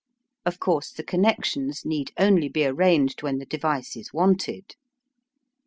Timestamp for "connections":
1.03-1.85